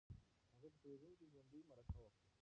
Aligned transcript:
هغې 0.51 0.69
په 0.73 0.77
تلویزیون 0.83 1.13
کې 1.19 1.25
ژوندۍ 1.31 1.61
مرکه 1.69 1.97
وکړه. 2.03 2.09